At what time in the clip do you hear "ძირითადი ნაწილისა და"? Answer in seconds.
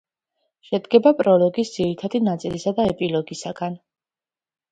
1.75-2.85